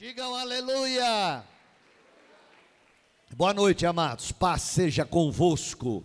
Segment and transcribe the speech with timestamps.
[0.00, 1.44] Digam aleluia.
[3.36, 4.32] Boa noite, amados.
[4.32, 6.02] Paz seja convosco.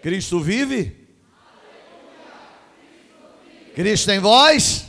[0.00, 1.08] Cristo vive?
[3.74, 4.86] Cristo em vós?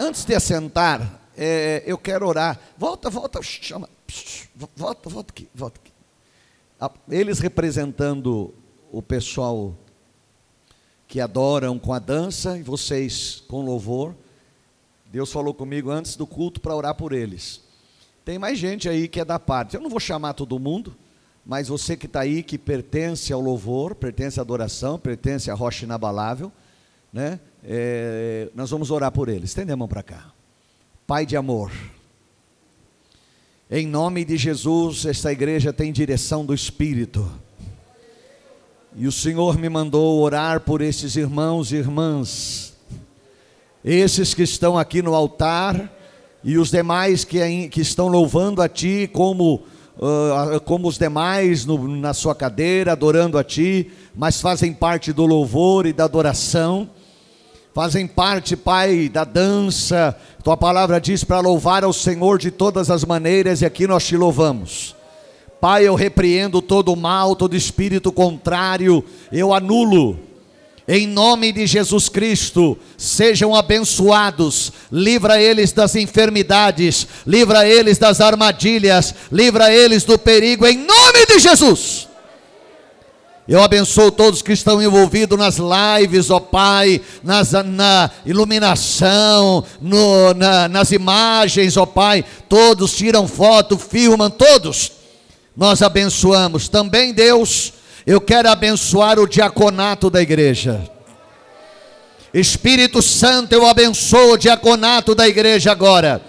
[0.00, 2.58] Antes de assentar, é, eu quero orar.
[2.78, 3.86] Volta, volta, chama.
[4.74, 5.92] Volta, volta aqui, volta aqui.
[7.10, 8.54] Eles representando
[8.90, 9.76] o pessoal
[11.06, 14.14] que adoram com a dança e vocês com louvor.
[15.12, 17.60] Deus falou comigo antes do culto para orar por eles.
[18.24, 19.76] Tem mais gente aí que é da parte.
[19.76, 20.96] Eu não vou chamar todo mundo,
[21.44, 25.84] mas você que está aí, que pertence ao louvor, pertence à adoração, pertence à rocha
[25.84, 26.50] inabalável,
[27.12, 27.38] né?
[27.62, 29.50] É, nós vamos orar por eles.
[29.50, 30.32] Estende a mão para cá.
[31.06, 31.70] Pai de amor,
[33.70, 37.30] em nome de Jesus, esta igreja tem direção do Espírito.
[38.96, 42.71] E o Senhor me mandou orar por esses irmãos e irmãs
[43.84, 45.90] esses que estão aqui no altar
[46.44, 49.62] e os demais que, que estão louvando a Ti como,
[49.96, 55.26] uh, como os demais no, na sua cadeira, adorando a Ti, mas fazem parte do
[55.26, 56.88] louvor e da adoração,
[57.74, 60.16] fazem parte, Pai, da dança.
[60.44, 64.16] Tua palavra diz para louvar ao Senhor de todas as maneiras e aqui nós te
[64.16, 64.94] louvamos.
[65.60, 70.18] Pai, eu repreendo todo o mal, todo espírito contrário, eu anulo
[70.94, 79.14] em nome de Jesus Cristo, sejam abençoados, livra eles das enfermidades, livra eles das armadilhas,
[79.32, 82.08] livra eles do perigo, em nome de Jesus.
[83.48, 90.68] Eu abençoo todos que estão envolvidos nas lives, ó Pai, nas, na iluminação, no, na,
[90.68, 92.22] nas imagens, ó Pai.
[92.50, 94.92] Todos tiram foto, filmam, todos.
[95.56, 96.68] Nós abençoamos.
[96.68, 97.72] Também, Deus,
[98.06, 100.80] eu quero abençoar o diaconato da igreja.
[102.34, 106.22] Espírito Santo, eu abençoo o diaconato da igreja agora.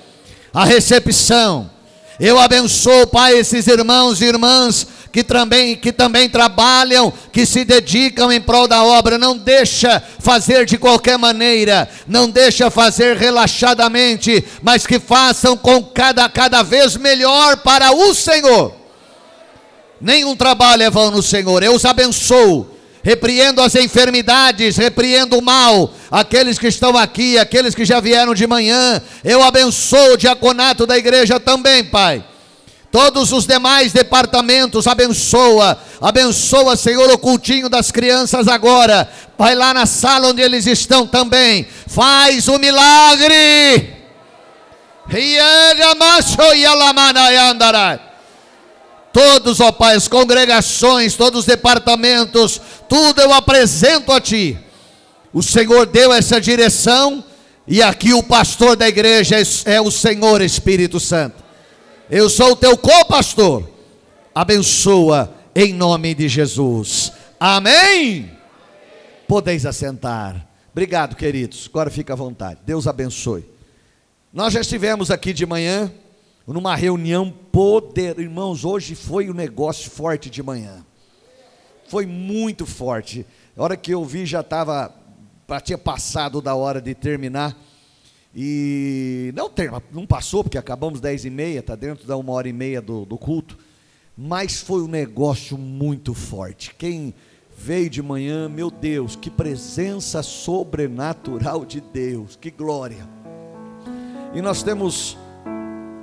[0.54, 1.72] A recepção.
[2.20, 8.32] Eu abençoo, Pai, esses irmãos e irmãs que também, que também trabalham, que se dedicam
[8.32, 9.18] em prol da obra.
[9.18, 16.28] Não deixa fazer de qualquer maneira, não deixa fazer relaxadamente, mas que façam com cada,
[16.30, 18.83] cada vez melhor para o Senhor
[20.00, 21.64] nenhum trabalho é vão no Senhor.
[21.64, 22.70] Eu os abençoo,
[23.04, 28.48] repreendo as enfermidades, repreendo o mal, aqueles que estão aqui, aqueles que já vieram de
[28.48, 32.24] manhã, eu abençoo o diaconato da igreja também, Pai.
[32.94, 39.10] Todos os demais departamentos, abençoa, abençoa, Senhor, o cultinho das crianças agora.
[39.36, 43.92] Vai lá na sala onde eles estão também, faz o milagre.
[49.14, 52.60] Todos, ó Pai, as congregações, todos os departamentos,
[52.90, 54.58] tudo eu apresento a Ti.
[55.32, 57.24] O Senhor deu essa direção
[57.68, 59.36] e aqui o pastor da igreja
[59.66, 61.44] é, o Senhor Espírito Santo.
[62.10, 63.70] Eu sou o teu co-pastor.
[64.34, 67.14] Abençoa em nome de Jesus.
[67.40, 68.32] Amém?
[69.28, 70.48] Podeis assentar.
[70.72, 71.70] Obrigado, queridos.
[71.70, 72.60] Agora fica à vontade.
[72.66, 73.46] Deus abençoe.
[74.34, 75.92] Nós já estivemos aqui de manhã
[76.52, 80.86] numa reunião poder, irmãos, hoje foi um negócio forte de manhã.
[81.88, 83.26] Foi muito forte.
[83.56, 84.94] A hora que eu vi já estava,
[85.64, 87.56] tinha passado da hora de terminar.
[88.36, 89.50] E não,
[89.92, 93.06] não passou, porque acabamos dez e meia, está dentro da uma hora e meia do,
[93.06, 93.58] do culto.
[94.18, 96.74] Mas foi um negócio muito forte.
[96.76, 97.14] Quem
[97.56, 103.08] veio de manhã, meu Deus, que presença sobrenatural de Deus, que glória.
[104.34, 105.18] E nós temos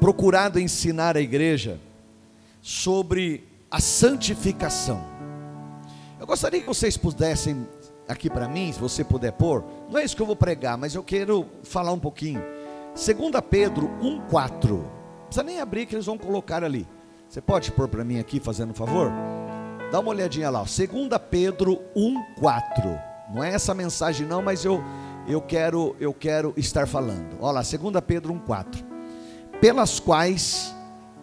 [0.00, 1.78] procurado ensinar a igreja
[2.62, 5.04] sobre a santificação.
[6.18, 7.68] Eu gostaria que vocês pudessem
[8.08, 10.94] aqui para mim, se você puder pôr, não é isso que eu vou pregar, mas
[10.94, 12.42] eu quero falar um pouquinho.
[12.94, 14.70] 2 Pedro 1,4.
[14.70, 16.88] Não precisa nem abrir que eles vão colocar ali.
[17.28, 19.12] Você pode pôr para mim aqui, fazendo um favor?
[19.92, 20.60] Dá uma olhadinha lá.
[20.60, 20.78] 2
[21.30, 23.00] Pedro 1,4.
[23.32, 24.82] Não é essa mensagem não, mas eu,
[25.28, 27.36] eu, quero, eu quero estar falando.
[27.40, 28.89] Olha lá, 2 Pedro 1,4
[29.60, 30.74] pelas quais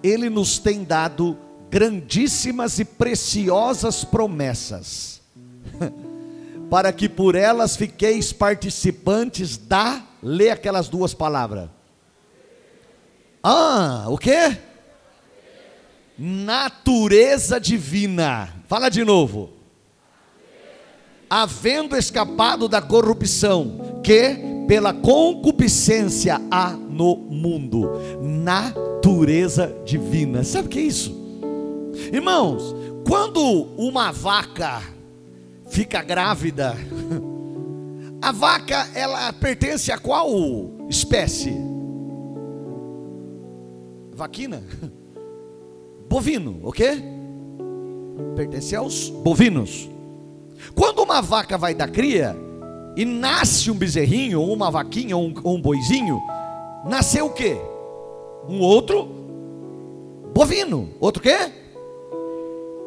[0.04, 1.38] Ele nos tem dado
[1.70, 5.22] grandíssimas e preciosas promessas,
[6.70, 10.04] para que por elas fiqueis participantes da.
[10.22, 11.70] Lê aquelas duas palavras.
[13.44, 14.58] Ah, o que?
[16.18, 18.54] Natureza divina.
[18.68, 19.52] Fala de novo.
[21.30, 27.90] Havendo escapado da corrupção, que pela concupiscência há no mundo,
[28.22, 30.44] natureza divina.
[30.44, 31.16] Sabe o que é isso?
[32.12, 32.76] Irmãos,
[33.08, 33.42] quando
[33.78, 34.82] uma vaca
[35.70, 36.76] fica grávida,
[38.22, 40.30] a vaca ela pertence a qual
[40.90, 41.68] espécie?
[44.18, 44.64] vaquina,
[46.10, 47.04] bovino, ok?
[48.36, 49.88] Pertence aos bovinos.
[50.74, 52.36] Quando uma vaca vai dar cria
[52.98, 56.20] e nasce um bezerrinho, ou uma vaquinha, ou um, ou um boizinho,
[56.84, 57.56] nasceu o quê?
[58.50, 59.08] Um outro
[60.34, 60.90] bovino.
[61.00, 61.38] Outro quê?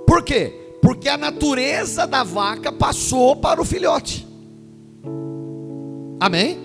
[0.05, 0.53] Por quê?
[0.83, 4.27] Porque a natureza da vaca passou para o filhote.
[6.19, 6.59] Amém?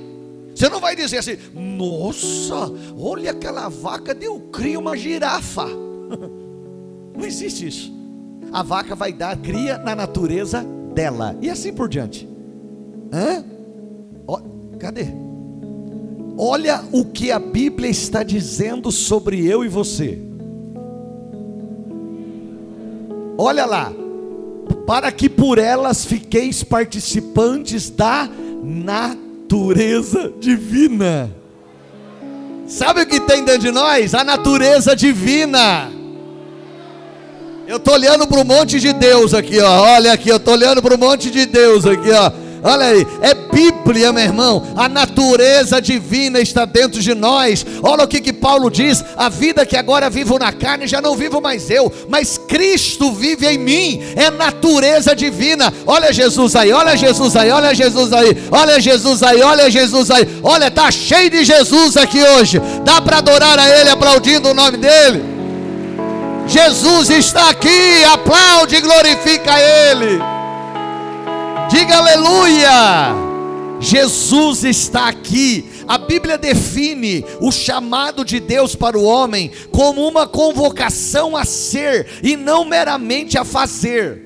[0.55, 5.67] Você não vai dizer assim, nossa, olha aquela vaca deu cria uma girafa.
[7.15, 7.93] Não existe isso.
[8.51, 11.37] A vaca vai dar cria na natureza dela.
[11.41, 12.34] E assim por diante.
[13.15, 13.43] Hã?
[14.85, 15.07] cadê?
[16.37, 20.19] Olha o que a Bíblia está dizendo sobre eu e você.
[23.37, 23.91] Olha lá,
[24.85, 28.29] para que por elas fiqueis participantes da
[28.63, 31.31] natureza divina.
[32.67, 34.13] Sabe o que tem dentro de nós?
[34.13, 35.91] A natureza divina.
[37.67, 39.95] Eu estou olhando para o monte de Deus aqui, ó.
[39.95, 42.44] Olha aqui, eu estou olhando para o monte de Deus aqui, ó.
[42.65, 44.73] Olha aí, é Bíblia, meu irmão.
[44.75, 47.63] A natureza divina está dentro de nós.
[47.83, 51.15] Olha o que, que Paulo diz: a vida que agora vivo na carne, já não
[51.15, 54.01] vivo mais eu, mas Cristo vive em mim.
[54.15, 55.71] É natureza divina.
[55.85, 60.39] Olha Jesus aí, olha Jesus aí, olha Jesus aí, olha Jesus aí, olha Jesus aí.
[60.41, 62.59] Olha, tá cheio de Jesus aqui hoje.
[62.83, 65.23] Dá para adorar a Ele aplaudindo o nome dele.
[66.47, 70.34] Jesus está aqui, aplaude e glorifica Ele.
[71.69, 73.25] Diga aleluia!
[73.79, 75.83] Jesus está aqui.
[75.87, 82.07] A Bíblia define o chamado de Deus para o homem como uma convocação a ser
[82.23, 84.23] e não meramente a fazer.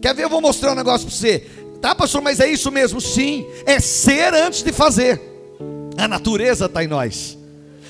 [0.00, 0.24] Quer ver?
[0.24, 1.38] Eu vou mostrar um negócio para você.
[1.80, 3.00] Tá, pastor, mas é isso mesmo?
[3.00, 5.20] Sim, é ser antes de fazer.
[5.98, 7.38] A natureza está em nós.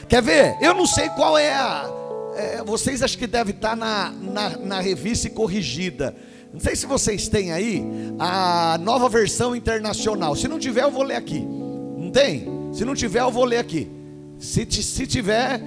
[0.08, 0.56] Quer ver?
[0.61, 1.88] Eu não sei qual é a.
[2.37, 6.14] É, vocês acho que deve estar na, na, na revista corrigida.
[6.55, 7.85] Não sei se vocês têm aí
[8.17, 10.37] a nova versão internacional.
[10.37, 11.41] Se não tiver, eu vou ler aqui.
[11.41, 12.49] Não tem?
[12.73, 13.91] Se não tiver, eu vou ler aqui.
[14.39, 15.61] Se, se tiver,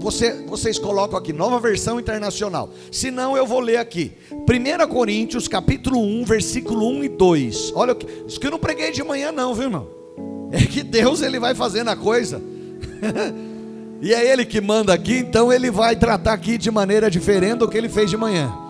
[0.00, 2.68] você, vocês colocam aqui, nova versão internacional.
[2.90, 4.10] Se não, eu vou ler aqui.
[4.32, 7.72] 1 Coríntios, capítulo 1, versículo 1 e 2.
[7.76, 9.88] Olha, isso que eu não preguei de manhã, não, viu, irmão?
[10.50, 12.42] É que Deus ele vai fazendo a coisa.
[14.02, 17.68] e é Ele que manda aqui, então Ele vai tratar aqui de maneira diferente do
[17.68, 18.66] que Ele fez de manhã.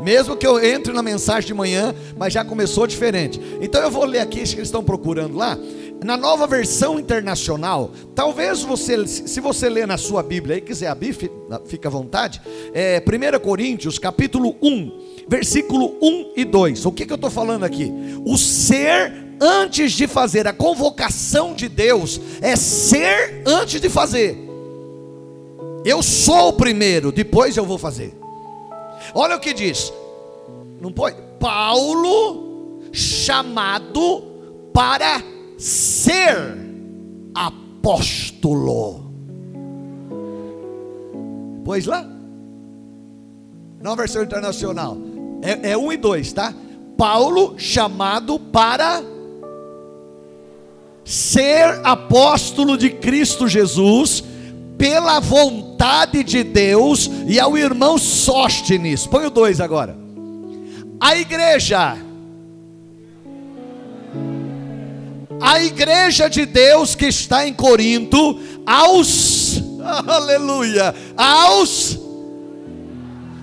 [0.00, 3.40] Mesmo que eu entre na mensagem de manhã, mas já começou diferente.
[3.60, 5.58] Então eu vou ler aqui isso que eles estão procurando lá.
[6.04, 11.16] Na nova versão internacional, talvez você, se você ler na sua Bíblia e quiser abrir,
[11.66, 12.40] fica à vontade.
[12.74, 16.84] É, 1 Coríntios, capítulo 1, versículo 1 e 2.
[16.84, 17.90] O que, que eu estou falando aqui?
[18.26, 24.38] O ser antes de fazer, a convocação de Deus é ser antes de fazer.
[25.84, 28.12] Eu sou o primeiro, depois eu vou fazer.
[29.14, 29.92] Olha o que diz.
[30.80, 31.16] Não pode.
[31.38, 34.22] Paulo chamado
[34.72, 35.22] para
[35.58, 36.56] ser
[37.34, 39.10] apóstolo.
[41.64, 42.06] Pois lá.
[43.80, 44.96] Na versão internacional.
[45.42, 46.54] É, é um e dois, tá?
[46.96, 49.02] Paulo chamado para
[51.04, 54.24] ser apóstolo de Cristo Jesus
[54.76, 55.65] pela vontade
[56.24, 59.96] de Deus, e ao irmão Sóstenes, põe o dois agora.
[61.00, 61.96] A igreja,
[65.40, 69.62] a igreja de Deus que está em Corinto, aos,
[70.06, 71.98] aleluia, aos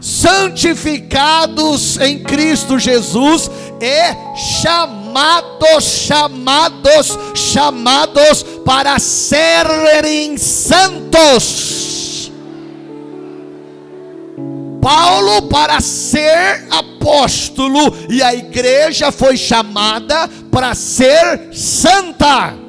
[0.04, 11.83] santificados em Cristo Jesus e chamados, chamados, chamados para serem santos.
[14.84, 22.62] Paulo para ser apóstolo e a igreja foi chamada para ser santa.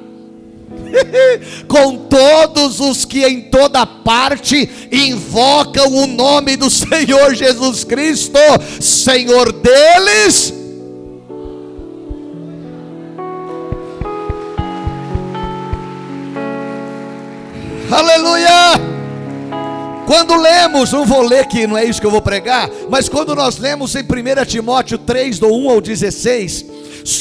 [1.66, 8.38] com todos os que em toda parte invocam o nome do Senhor Jesus Cristo,
[8.80, 10.54] Senhor deles
[17.90, 18.93] Aleluia!
[20.06, 23.34] Quando lemos, não vou ler que não é isso que eu vou pregar, mas quando
[23.34, 26.66] nós lemos em 1 Timóteo 3, do 1 ao 16,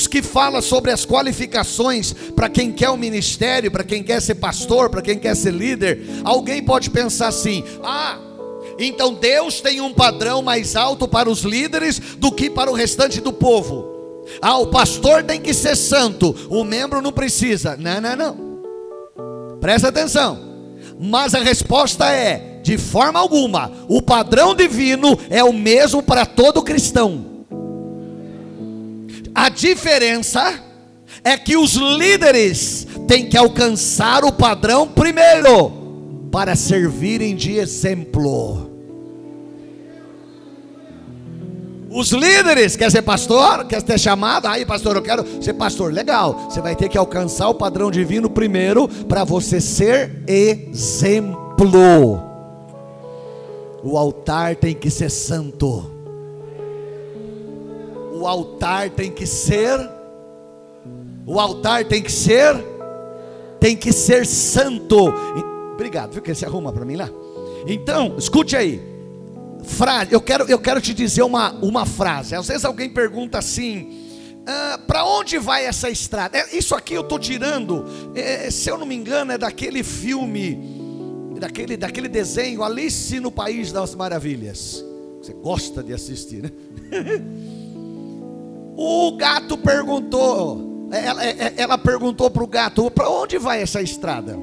[0.09, 4.89] que fala sobre as qualificações para quem quer o ministério, para quem quer ser pastor,
[4.89, 8.19] para quem quer ser líder, alguém pode pensar assim: ah,
[8.77, 13.19] então Deus tem um padrão mais alto para os líderes do que para o restante
[13.19, 13.91] do povo.
[14.41, 17.75] Ah, o pastor tem que ser santo, o membro não precisa.
[17.75, 19.57] Não, não, não.
[19.59, 20.39] Presta atenção.
[20.99, 26.63] Mas a resposta é: de forma alguma, o padrão divino é o mesmo para todo
[26.63, 27.25] cristão.
[29.35, 30.61] A diferença
[31.23, 35.83] é que os líderes têm que alcançar o padrão primeiro,
[36.31, 38.71] para servirem de exemplo.
[41.91, 43.65] Os líderes, quer ser pastor?
[43.65, 44.47] Quer ser chamado?
[44.47, 45.93] Aí, pastor, eu quero ser pastor.
[45.93, 46.47] Legal.
[46.49, 52.32] Você vai ter que alcançar o padrão divino primeiro para você ser exemplo.
[53.83, 55.91] O altar tem que ser santo.
[58.13, 59.77] O altar tem que ser
[61.25, 62.55] O altar tem que ser
[63.59, 65.13] tem que ser santo.
[65.73, 67.09] Obrigado, viu que você arruma para mim lá?
[67.65, 68.93] Então, escute aí
[69.63, 72.35] frase, eu quero, eu quero te dizer uma, uma frase.
[72.35, 74.03] Às vezes alguém pergunta assim:
[74.45, 76.37] ah, para onde vai essa estrada?
[76.37, 77.85] É, isso aqui eu estou tirando,
[78.15, 80.72] é, se eu não me engano, é daquele filme,
[81.43, 84.83] daquele, daquele desenho Alice no País das Maravilhas.
[85.21, 86.51] Você gosta de assistir, né?
[88.77, 94.39] o gato perguntou, ela, ela perguntou para o gato: para onde vai essa estrada?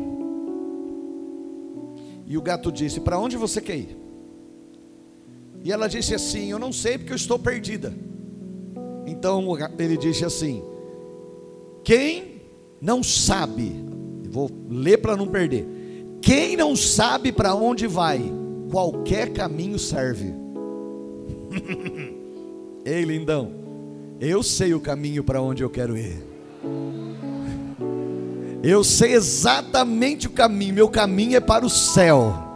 [2.26, 3.96] E o gato disse: Para onde você quer ir?
[5.64, 7.94] E ela disse assim: Eu não sei porque eu estou perdida.
[9.06, 9.46] Então
[9.78, 10.62] ele disse assim:
[11.82, 12.42] Quem
[12.80, 13.72] não sabe,
[14.30, 15.79] vou ler para não perder.
[16.20, 18.20] Quem não sabe para onde vai,
[18.70, 20.34] qualquer caminho serve.
[22.84, 23.52] Ei, lindão,
[24.20, 26.22] eu sei o caminho para onde eu quero ir.
[28.62, 32.49] Eu sei exatamente o caminho, meu caminho é para o céu.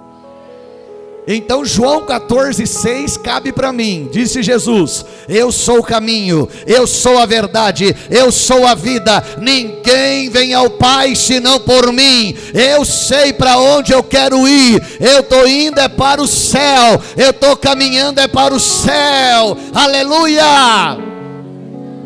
[1.27, 7.25] Então João 14,6 cabe para mim, disse Jesus: Eu sou o caminho, eu sou a
[7.25, 12.37] verdade, eu sou a vida, ninguém vem ao Pai senão por mim.
[12.53, 17.31] Eu sei para onde eu quero ir, eu estou indo é para o céu, eu
[17.31, 20.45] estou caminhando é para o céu, aleluia!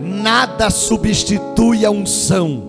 [0.01, 2.68] Nada substitui a unção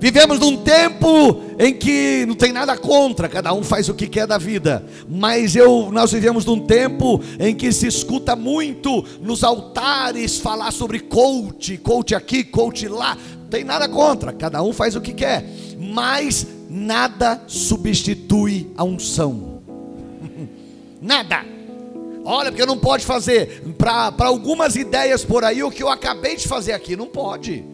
[0.00, 4.26] Vivemos num tempo em que não tem nada contra, cada um faz o que quer
[4.26, 4.82] da vida.
[5.06, 11.00] Mas eu, nós vivemos num tempo em que se escuta muito nos altares falar sobre
[11.00, 13.14] coach, coach aqui, coach lá.
[13.42, 15.44] Não tem nada contra, cada um faz o que quer.
[15.78, 19.60] Mas nada substitui a unção.
[21.02, 21.44] nada.
[22.24, 26.48] Olha, porque não pode fazer para algumas ideias por aí o que eu acabei de
[26.48, 27.69] fazer aqui, não pode.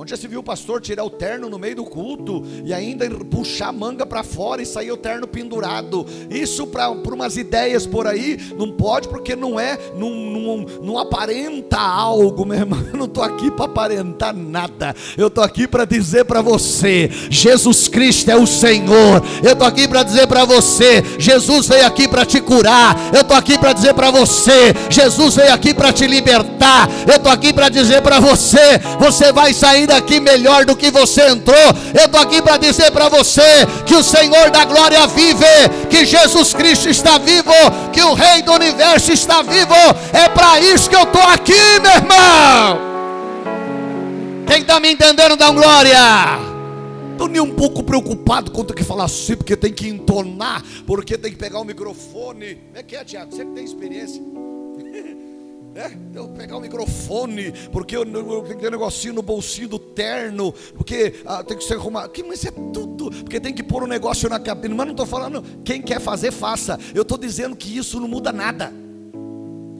[0.00, 3.10] Onde já se viu o pastor tirar o terno no meio do culto e ainda
[3.28, 6.06] puxar a manga para fora e sair o terno pendurado?
[6.30, 11.78] Isso para umas ideias por aí não pode porque não é, não, não, não aparenta
[11.78, 12.80] algo, meu irmão.
[12.92, 14.94] Eu não estou aqui para aparentar nada.
[15.16, 19.20] Eu estou aqui para dizer para você: Jesus Cristo é o Senhor.
[19.42, 22.96] Eu estou aqui para dizer para você: Jesus veio aqui para te curar.
[23.12, 26.88] Eu estou aqui para dizer para você: Jesus veio aqui para te libertar.
[27.04, 31.28] Eu estou aqui para dizer para você: você vai sair daqui melhor do que você
[31.28, 31.56] entrou.
[31.98, 35.46] Eu estou aqui para dizer para você que o Senhor da glória vive,
[35.90, 37.52] que Jesus Cristo está vivo,
[37.92, 39.74] que o Rei do universo está vivo.
[40.12, 42.78] É para isso que eu estou aqui, meu irmão.
[44.46, 45.98] Quem está me entendendo, dá glória.
[47.12, 51.32] Estou nem um pouco preocupado quanto que falar assim, porque tem que entonar, porque tem
[51.32, 52.54] que pegar o microfone.
[52.54, 53.34] Como é que é, Tiago?
[53.34, 54.22] Você que tem experiência.
[55.78, 60.52] É, eu pegar o microfone, porque eu, eu ter um negocinho no bolsinho do terno,
[60.74, 62.10] porque ah, tem que ser arrumado.
[62.10, 64.74] Que, mas é tudo, porque tem que pôr um negócio na cabine.
[64.74, 66.76] Mas não estou falando, quem quer fazer, faça.
[66.92, 68.72] Eu estou dizendo que isso não muda nada.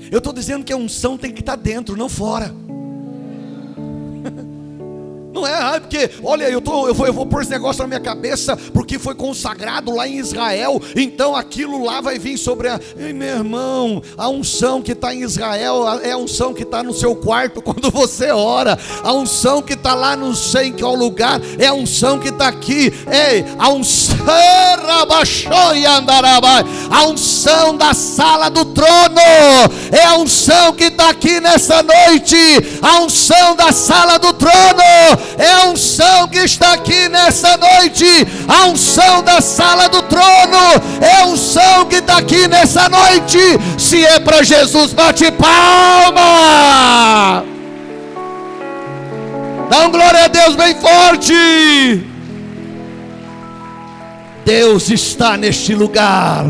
[0.09, 2.55] Eu estou dizendo que a unção tem que estar tá dentro, não fora.
[5.39, 7.87] Não é, ah, porque, olha, eu, tô, eu, vou, eu vou pôr esse negócio na
[7.87, 12.81] minha cabeça, porque foi consagrado lá em Israel, então aquilo lá vai vir sobre a.
[12.97, 16.93] Ei, meu irmão, a unção que está em Israel é a unção que está no
[16.93, 21.41] seu quarto quando você ora, a unção que está lá no sei em qual lugar,
[21.57, 24.17] é a unção que está aqui, ei, a unção,
[26.91, 29.21] a unção da sala do trono,
[29.93, 32.37] é a unção que está aqui nessa noite,
[32.83, 34.49] a unção da sala do trono
[35.37, 38.07] é a unção que está aqui nessa noite,
[38.47, 40.57] a unção da sala do trono,
[41.01, 43.39] é a unção que está aqui nessa noite.
[43.77, 46.25] Se é para Jesus, bate palma.
[49.69, 52.05] Dá um glória a Deus bem forte.
[54.45, 56.47] Deus está neste lugar.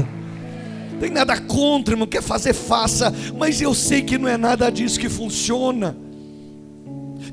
[1.00, 2.06] Tem nada contra, irmão.
[2.06, 3.12] Quer fazer, faça.
[3.36, 5.96] Mas eu sei que não é nada disso que funciona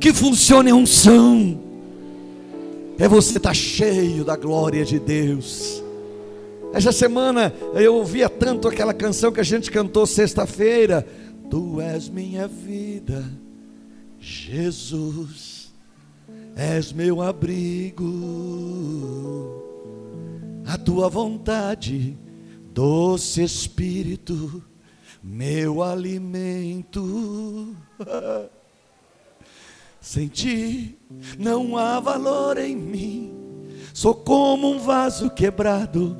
[0.05, 1.59] que funcione a unção,
[2.99, 5.83] é você estar tá cheio da glória de Deus.
[6.71, 11.03] Essa semana eu ouvia tanto aquela canção que a gente cantou sexta-feira.
[11.49, 13.25] Tu és minha vida,
[14.19, 15.73] Jesus,
[16.55, 18.05] és meu abrigo,
[20.67, 22.15] a tua vontade,
[22.71, 24.61] doce Espírito,
[25.23, 27.75] meu alimento.
[30.05, 30.99] Sem ti
[31.35, 33.33] não há valor em mim,
[33.91, 36.15] sou como um vaso quebrado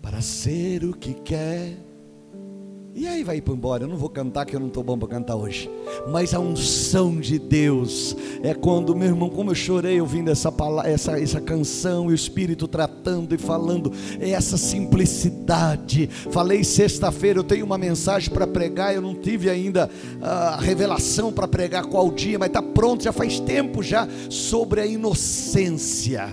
[0.00, 1.76] para ser o que quer.
[2.94, 3.84] E aí vai para embora.
[3.84, 5.70] Eu não vou cantar que eu não estou bom para cantar hoje.
[6.10, 10.90] Mas a unção de Deus é quando, meu irmão, como eu chorei ouvindo essa, palavra,
[10.90, 16.06] essa, essa canção, e o Espírito tratando e falando, é essa simplicidade.
[16.30, 19.88] Falei sexta-feira, eu tenho uma mensagem para pregar, eu não tive ainda
[20.20, 24.86] a revelação para pregar qual dia, mas está pronto, já faz tempo já, sobre a
[24.86, 26.28] inocência.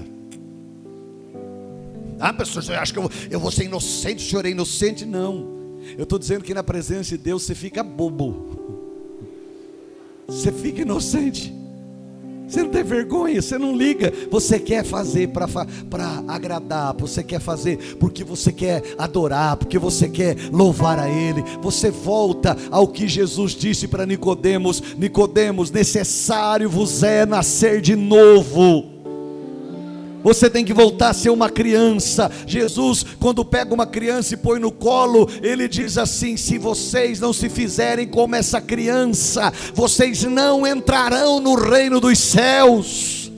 [2.20, 4.30] Ah, pessoal, você acha que eu eu vou ser inocente?
[4.30, 5.06] Senhor é inocente?
[5.06, 5.59] Não.
[5.98, 8.70] Eu estou dizendo que na presença de Deus você fica bobo.
[10.28, 11.54] Você fica inocente.
[12.50, 14.12] Você não tem vergonha, você não liga.
[14.32, 20.36] Você quer fazer para agradar, você quer fazer porque você quer adorar, porque você quer
[20.52, 21.44] louvar a Ele.
[21.62, 28.99] Você volta ao que Jesus disse para Nicodemos: Nicodemos, necessário vos é nascer de novo.
[30.24, 32.30] Você tem que voltar a ser uma criança.
[32.46, 37.34] Jesus, quando pega uma criança e põe no colo, ele diz assim: se vocês não
[37.34, 43.32] se fizerem como essa criança, vocês não entrarão no reino dos céus.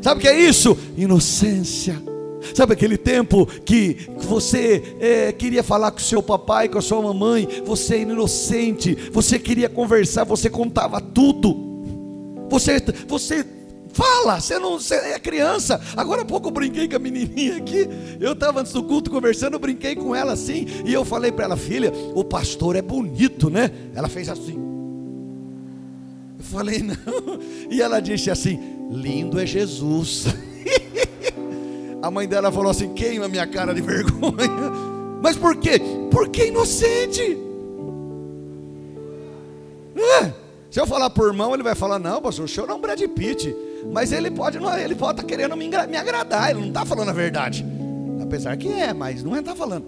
[0.00, 0.76] Sabe o que é isso?
[0.96, 2.02] Inocência.
[2.54, 7.48] Sabe aquele tempo que você é, queria falar com seu papai, com a sua mamãe,
[7.64, 11.56] você era inocente, você queria conversar, você contava tudo.
[12.50, 13.46] Você, você
[13.94, 15.80] Fala, você não você é criança.
[15.96, 17.88] Agora há pouco eu brinquei com a menininha aqui.
[18.20, 20.66] Eu estava antes do culto conversando, eu brinquei com ela assim.
[20.84, 23.70] E eu falei para ela, filha, o pastor é bonito, né?
[23.94, 24.58] Ela fez assim.
[26.36, 27.38] Eu falei, não.
[27.70, 28.58] E ela disse assim:
[28.90, 30.26] lindo é Jesus.
[32.02, 34.50] A mãe dela falou assim: queima minha cara de vergonha.
[35.22, 35.80] Mas por quê?
[36.10, 37.38] Porque é inocente.
[40.74, 43.00] Se eu falar por irmão, ele vai falar: não, pastor, o senhor é um Brad
[43.00, 43.54] Pitt.
[43.92, 46.84] Mas ele pode não, ele pode estar tá querendo me, me agradar, ele não está
[46.84, 47.64] falando a verdade.
[48.20, 49.84] Apesar que é, mas não está falando.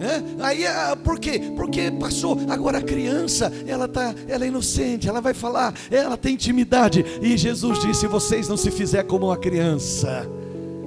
[0.00, 0.44] É?
[0.44, 1.40] Aí, ah, por quê?
[1.56, 2.36] Porque passou.
[2.48, 7.04] Agora a criança, ela tá, ela é inocente, ela vai falar, ela tem intimidade.
[7.20, 10.28] E Jesus disse: vocês não se fizer como uma criança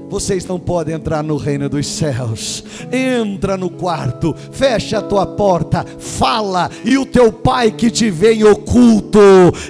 [0.09, 2.63] vocês não podem entrar no reino dos céus.
[2.91, 8.33] Entra no quarto, fecha a tua porta, fala, e o teu pai que te vê
[8.33, 9.19] em oculto,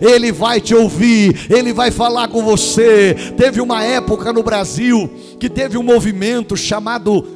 [0.01, 3.15] ele vai te ouvir, ele vai falar com você.
[3.37, 7.35] Teve uma época no Brasil que teve um movimento chamado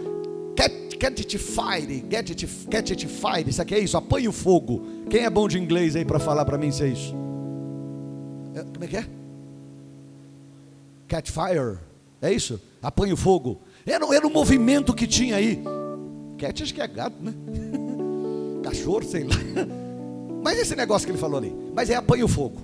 [1.02, 4.86] Get It Fire, Get It, Get It Fire, isso aqui é isso, apanhe o fogo.
[5.10, 7.16] Quem é bom de inglês aí para falar para mim se é isso?
[8.54, 9.06] É, como é que é?
[11.08, 11.78] Catch Fire,
[12.22, 12.60] é isso?
[12.82, 13.62] Apanha o fogo.
[13.86, 15.62] Era, era movimento que tinha aí.
[16.38, 17.34] Cat acho que é gato, né?
[18.64, 19.36] Cachorro, sei lá.
[20.44, 21.54] Mas esse negócio que ele falou ali.
[21.74, 22.62] Mas é apanha o fogo.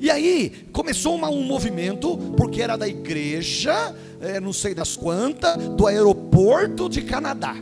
[0.00, 5.56] E aí começou uma, um movimento, porque era da igreja, é, não sei das quantas,
[5.56, 7.56] do aeroporto de Canadá.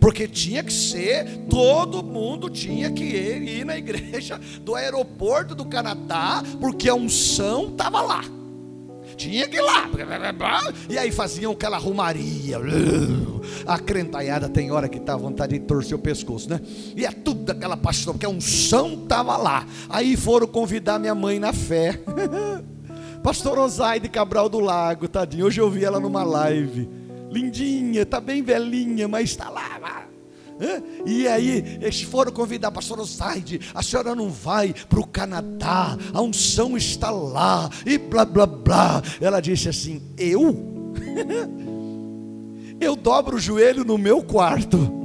[0.00, 5.64] Porque tinha que ser, todo mundo tinha que ir, ir na igreja do aeroporto do
[5.66, 8.24] Canadá, porque a unção estava lá.
[9.22, 9.88] Tinha que ir lá.
[10.90, 12.58] E aí faziam aquela rumaria.
[13.64, 16.60] A crentaiada tem hora que tá vontade de torcer o pescoço, né?
[16.96, 19.64] E é tudo aquela paixão, porque a unção estava lá.
[19.88, 22.00] Aí foram convidar minha mãe na fé.
[23.22, 25.46] Pastor Osaide Cabral do Lago, tadinho.
[25.46, 26.88] Hoje eu vi ela numa live.
[27.30, 30.08] Lindinha, tá bem velhinha, mas está lá.
[31.06, 35.96] E aí, eles foram convidar a pastora Zaide, a senhora não vai para o Canadá,
[36.12, 39.02] a unção está lá, e blá blá blá.
[39.20, 40.72] Ela disse assim: Eu?
[42.80, 45.02] Eu dobro o joelho no meu quarto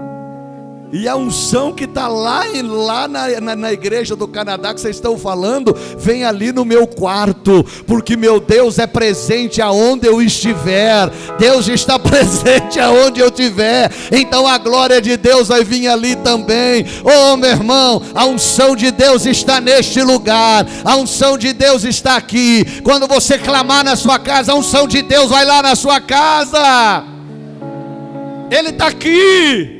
[0.91, 4.95] e a unção que está lá, lá na, na, na, igreja do Canadá que vocês
[4.95, 11.09] estão falando, vem ali no meu quarto, porque meu Deus é presente aonde eu estiver.
[11.37, 13.91] Deus está presente aonde eu estiver.
[14.11, 16.85] Então a glória de Deus vai vir ali também.
[17.03, 20.65] Oh, meu irmão, a unção de Deus está neste lugar.
[20.85, 22.81] A unção de Deus está aqui.
[22.81, 27.03] Quando você clamar na sua casa, a unção de Deus vai lá na sua casa.
[28.49, 29.76] Ele está aqui.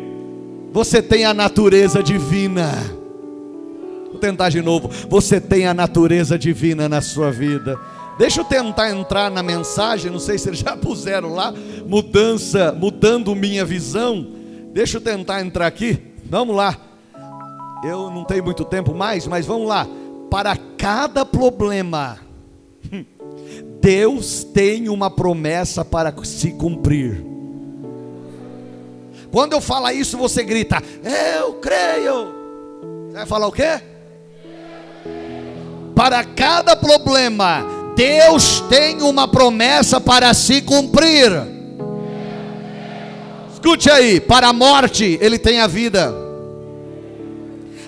[0.71, 2.71] Você tem a natureza divina.
[4.12, 4.89] Vou tentar de novo.
[5.10, 7.80] Você tem a natureza divina na sua vida.
[8.17, 11.53] Deixa eu tentar entrar na mensagem, não sei se eles já puseram lá,
[11.86, 14.27] mudança, mudando minha visão.
[14.73, 15.99] Deixa eu tentar entrar aqui.
[16.25, 16.75] Vamos lá.
[17.84, 19.88] Eu não tenho muito tempo mais, mas vamos lá.
[20.32, 22.17] Para cada problema,
[23.80, 27.37] Deus tem uma promessa para se cumprir.
[29.38, 30.82] Quando eu falar isso, você grita:
[31.38, 32.34] Eu creio.
[33.06, 33.80] Você vai falar o quê?
[35.93, 37.63] Para cada problema,
[37.95, 41.32] Deus tem uma promessa para se cumprir.
[43.54, 46.12] Escute aí: para a morte, Ele tem a vida.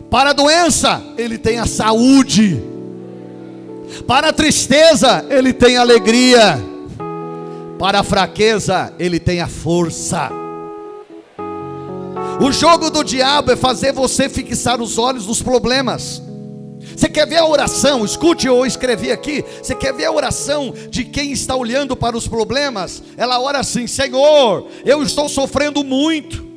[0.07, 2.61] Para a doença, Ele tem a saúde.
[4.05, 6.59] Para a tristeza, Ele tem alegria.
[7.79, 10.38] Para a fraqueza, Ele tem a força.
[12.39, 16.21] O jogo do diabo é fazer você fixar os olhos nos problemas.
[16.95, 18.05] Você quer ver a oração?
[18.05, 19.43] Escute, eu escrevi aqui.
[19.61, 23.03] Você quer ver a oração de quem está olhando para os problemas?
[23.17, 26.47] Ela ora assim: Senhor, eu estou sofrendo muito.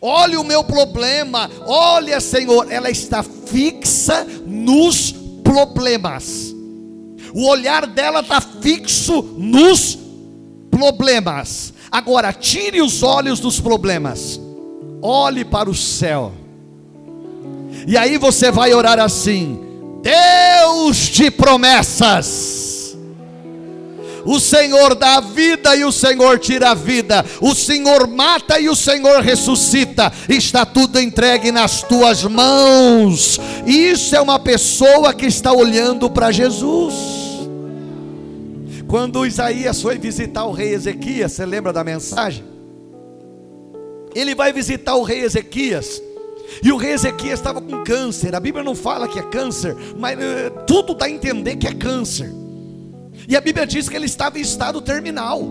[0.00, 1.50] Olha o meu problema.
[1.66, 5.12] Olha, Senhor, ela está fixa nos
[5.42, 6.54] problemas.
[7.34, 9.98] O olhar dela está fixo nos
[10.70, 11.72] problemas.
[11.90, 14.45] Agora, tire os olhos dos problemas
[15.06, 16.32] olhe para o céu.
[17.86, 19.60] E aí você vai orar assim:
[20.02, 22.64] Deus de promessas.
[24.24, 27.24] O Senhor dá a vida e o Senhor tira a vida.
[27.40, 30.12] O Senhor mata e o Senhor ressuscita.
[30.28, 33.38] Está tudo entregue nas tuas mãos.
[33.64, 36.94] Isso é uma pessoa que está olhando para Jesus.
[38.88, 42.55] Quando Isaías foi visitar o rei Ezequias, você lembra da mensagem?
[44.18, 46.02] Ele vai visitar o rei Ezequias.
[46.62, 48.34] E o rei Ezequias estava com câncer.
[48.34, 51.74] A Bíblia não fala que é câncer, mas uh, tudo dá a entender que é
[51.74, 52.32] câncer.
[53.28, 55.42] E a Bíblia diz que ele estava em estado terminal.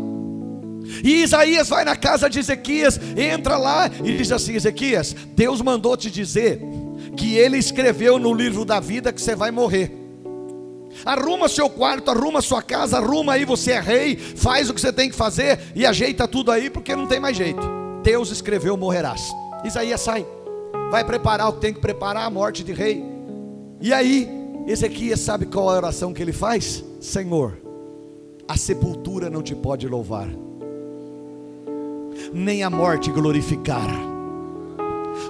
[1.04, 5.96] E Isaías vai na casa de Ezequias, entra lá e diz assim: Ezequias, Deus mandou
[5.98, 6.62] te dizer
[7.18, 9.92] que ele escreveu no livro da vida que você vai morrer.
[11.04, 14.94] Arruma seu quarto, arruma sua casa, arruma aí, você é rei, faz o que você
[14.94, 17.85] tem que fazer e ajeita tudo aí, porque não tem mais jeito.
[18.06, 19.36] Deus escreveu: morrerás.
[19.66, 20.26] Isaías sai,
[20.92, 23.04] vai preparar o que tem que preparar a morte de rei.
[23.82, 24.30] E aí,
[24.68, 26.86] Ezequias sabe qual é a oração que ele faz?
[27.02, 27.58] Senhor,
[28.48, 30.30] a sepultura não te pode louvar,
[32.32, 33.90] nem a morte glorificar.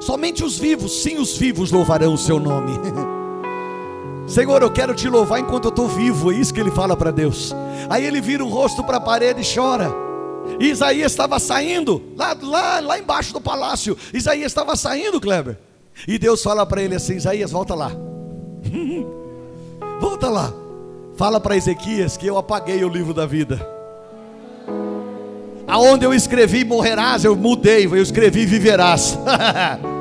[0.02, 2.74] Somente os vivos, sim, os vivos louvarão o seu nome.
[4.28, 7.12] Senhor, eu quero te louvar enquanto eu estou vivo, é isso que ele fala para
[7.12, 7.56] Deus.
[7.90, 10.05] Aí ele vira o rosto para a parede e chora.
[10.60, 13.98] Isaías estava saindo, lá, lá, lá embaixo do palácio.
[14.14, 15.58] Isaías estava saindo, Kleber.
[16.08, 17.92] E Deus fala para ele assim: Isaías, volta lá.
[20.00, 20.54] volta lá.
[21.16, 23.66] Fala para Ezequias que eu apaguei o livro da vida.
[25.68, 29.18] Aonde eu escrevi morrerás, eu mudei, eu escrevi viverás.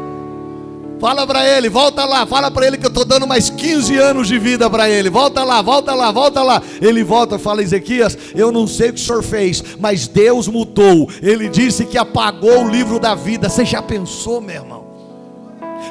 [1.00, 4.28] Fala para ele, volta lá, fala para ele que eu estou dando mais 15 anos
[4.28, 5.10] de vida para ele.
[5.10, 6.62] Volta lá, volta lá, volta lá.
[6.80, 11.08] Ele volta, fala Ezequias, eu não sei o que o senhor fez, mas Deus mudou.
[11.20, 13.48] Ele disse que apagou o livro da vida.
[13.48, 14.84] Você já pensou, meu irmão?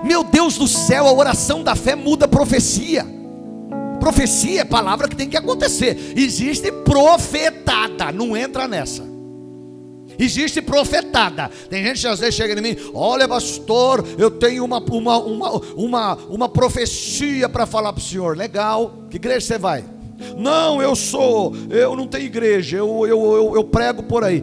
[0.04, 3.06] Meu Deus do céu, a oração da fé muda a profecia.
[4.00, 6.14] Profecia é palavra que tem que acontecer.
[6.16, 9.13] Existe profetada, não entra nessa.
[10.18, 11.50] Existe profetada.
[11.70, 15.52] Tem gente que às vezes chega em mim, olha pastor, eu tenho uma, uma, uma,
[15.76, 18.38] uma, uma profecia para falar para o senhor.
[18.38, 19.84] Legal, que igreja você vai?
[20.38, 24.42] Não, eu sou, eu não tenho igreja, eu, eu, eu, eu, prego por aí.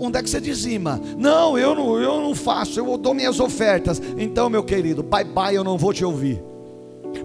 [0.00, 1.00] Onde é que você dizima?
[1.16, 4.02] Não, eu não, eu não faço, eu dou minhas ofertas.
[4.18, 6.42] Então, meu querido, bye bye, eu não vou te ouvir.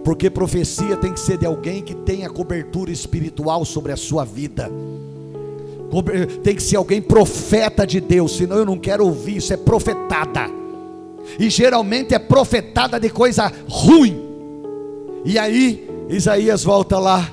[0.02, 4.70] Porque profecia tem que ser de alguém que tenha cobertura espiritual sobre a sua vida
[6.42, 10.46] tem que ser alguém profeta de Deus, senão eu não quero ouvir, isso é profetada.
[11.38, 14.22] E geralmente é profetada de coisa ruim.
[15.24, 17.30] E aí, Isaías volta lá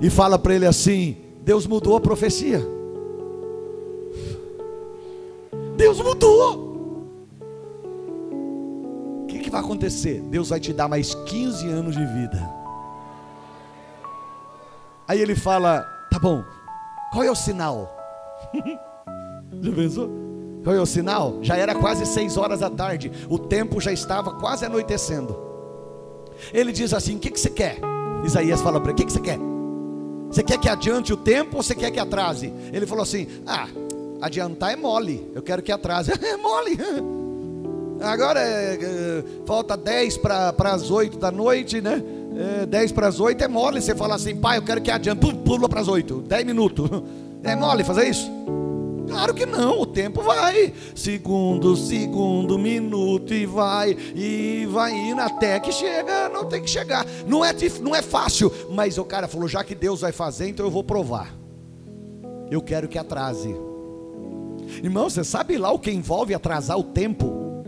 [0.00, 2.66] e fala para ele assim: Deus mudou a profecia.
[5.76, 6.68] Deus mudou.
[9.22, 10.20] O que, que vai acontecer?
[10.20, 12.50] Deus vai te dar mais 15 anos de vida.
[15.08, 16.44] Aí ele fala: Tá bom,
[17.12, 17.99] qual é o sinal?
[19.62, 20.10] já pensou?
[20.66, 21.38] É o sinal?
[21.42, 25.36] Já era quase seis horas da tarde, o tempo já estava quase anoitecendo.
[26.52, 27.78] Ele diz assim: O que, que você quer?
[28.24, 29.38] Isaías fala para ele: O que, que você quer?
[30.28, 32.52] Você quer que adiante o tempo ou você quer que atrase?
[32.72, 33.68] Ele falou assim: Ah,
[34.20, 36.12] adiantar é mole, eu quero que atrase.
[36.22, 36.78] É mole.
[38.02, 42.02] Agora é, é, falta 10 para as 8 da noite, né?
[42.62, 45.20] é, 10 para as 8 é mole você falar assim, pai, eu quero que adiante,
[45.44, 46.88] pula para as 8, 10 minutos.
[47.42, 48.30] É mole fazer isso?
[49.10, 50.72] Claro que não, o tempo vai.
[50.94, 57.04] Segundo, segundo, minuto e vai, e vai indo até que chega, não tem que chegar.
[57.26, 60.64] Não é, não é fácil, mas o cara falou: já que Deus vai fazer, então
[60.64, 61.34] eu vou provar.
[62.50, 63.54] Eu quero que atrase.
[64.82, 67.64] Irmão, você sabe lá o que envolve atrasar o tempo?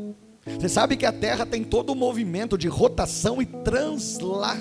[0.58, 4.56] Você sabe que a Terra tem todo o um movimento de rotação e transla,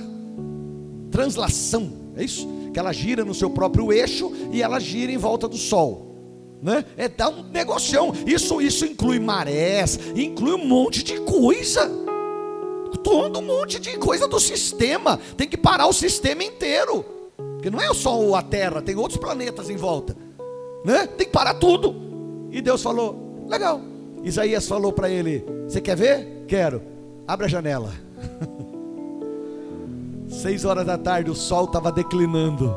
[1.12, 2.48] translação, é isso?
[2.74, 6.12] Que ela gira no seu próprio eixo e ela gira em volta do Sol.
[6.62, 6.86] Né?
[6.96, 8.14] É dar um negocião.
[8.26, 11.90] Isso, isso inclui marés, inclui um monte de coisa.
[13.04, 15.20] Todo um monte de coisa do sistema.
[15.36, 17.04] Tem que parar o sistema inteiro.
[17.36, 20.16] Porque não é só a Terra, tem outros planetas em volta.
[20.86, 21.08] Né?
[21.08, 21.96] Tem que parar tudo.
[22.52, 23.82] E Deus falou: legal,
[24.24, 26.44] Isaías falou para ele: Você quer ver?
[26.48, 26.82] Quero.
[27.28, 27.92] Abre a janela.
[30.32, 32.74] Seis horas da tarde, o sol estava declinando,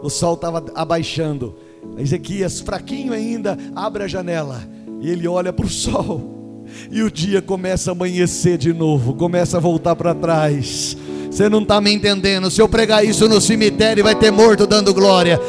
[0.00, 1.54] o sol estava abaixando.
[1.98, 4.62] Ezequias, fraquinho ainda, abre a janela
[5.00, 6.64] e ele olha para o sol.
[6.90, 10.96] E o dia começa a amanhecer de novo, começa a voltar para trás.
[11.28, 12.50] Você não está me entendendo.
[12.50, 15.40] Se eu pregar isso no cemitério, vai ter morto dando glória.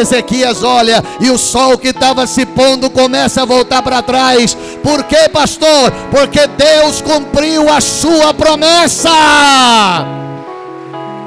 [0.00, 4.56] Ezequias olha e o sol que estava se pondo começa a voltar para trás.
[4.82, 5.92] Por quê, pastor?
[6.10, 9.10] Porque Deus cumpriu a sua promessa.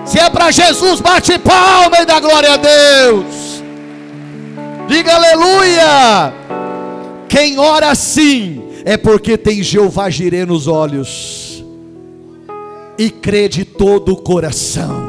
[0.08, 3.62] Se é para Jesus, bate palma e dá glória a Deus.
[4.88, 6.34] Diga aleluia.
[7.28, 11.62] Quem ora assim é porque tem Jeová Jirê nos olhos
[12.98, 15.08] e crê de todo o coração.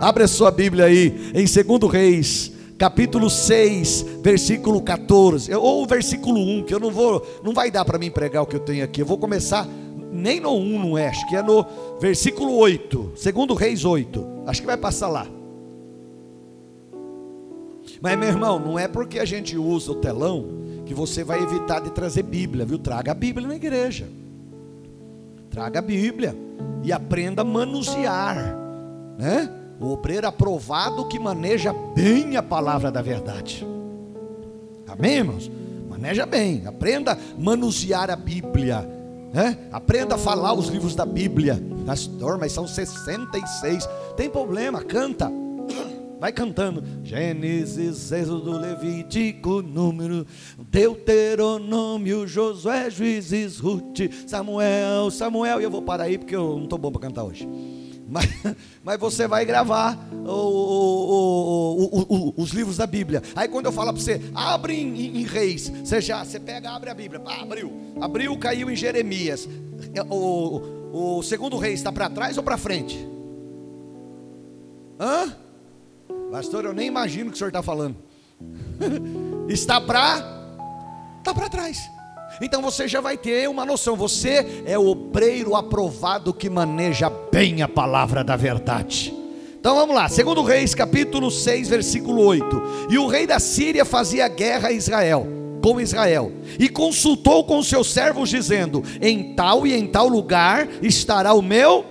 [0.00, 6.64] Abre a sua Bíblia aí, em 2 Reis, capítulo 6, versículo 14, ou versículo 1,
[6.64, 9.02] que eu não vou, não vai dar para mim pregar o que eu tenho aqui.
[9.02, 9.68] Eu vou começar
[10.20, 11.66] nem no 1, não é, acho que é no
[12.00, 14.26] versículo 8, 2 Reis 8.
[14.46, 15.26] Acho que vai passar lá.
[18.00, 21.80] Mas meu irmão, não é porque a gente usa o telão que você vai evitar
[21.80, 22.78] de trazer Bíblia, viu?
[22.78, 24.08] Traga a Bíblia na igreja.
[25.50, 26.34] Traga a Bíblia
[26.82, 28.56] e aprenda a manusear,
[29.18, 29.50] né?
[29.80, 33.66] O obreiro aprovado que maneja bem a palavra da verdade.
[34.86, 35.50] Amém, irmãos?
[35.88, 38.99] Maneja bem, aprenda a manusear a Bíblia.
[39.32, 39.56] Né?
[39.70, 41.62] Aprenda a falar os livros da Bíblia.
[41.86, 43.88] Pastor, mas são 66.
[44.16, 45.30] Tem problema, canta.
[46.20, 46.84] Vai cantando.
[47.02, 50.26] Gênesis, Êxodo, Levítico, Número,
[50.58, 55.60] Deuteronômio, Josué, Juízes, Ruth, Samuel, Samuel.
[55.60, 57.48] E eu vou parar aí porque eu não estou bom para cantar hoje.
[58.10, 58.26] Mas,
[58.82, 60.30] mas você vai gravar o,
[61.78, 63.22] o, o, os livros da Bíblia.
[63.36, 66.90] Aí quando eu falar para você, abre em, em, Reis, você já, você pega, abre
[66.90, 67.22] a Bíblia.
[67.24, 67.72] Ah, abriu.
[68.00, 69.48] Abriu, caiu em Jeremias.
[69.94, 72.98] É, o, o segundo Reis está para trás ou para frente?
[74.98, 75.36] Hã?
[76.32, 77.96] Pastor, eu nem imagino o que o senhor está falando.
[79.48, 80.38] está para
[81.18, 81.78] está para trás.
[82.40, 83.96] Então você já vai ter uma noção.
[83.96, 89.14] Você é o obreiro aprovado que maneja bem a palavra da verdade.
[89.58, 92.88] Então vamos lá, segundo Reis, capítulo 6, versículo 8.
[92.90, 95.26] E o rei da Síria fazia guerra a Israel,
[95.62, 101.34] com Israel, e consultou com seus servos, dizendo: Em tal e em tal lugar estará
[101.34, 101.84] o meu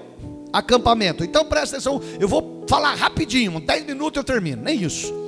[0.51, 1.23] acampamento.
[1.23, 5.18] Então presta atenção, eu vou falar rapidinho, 10 minutos eu termino, nem isso.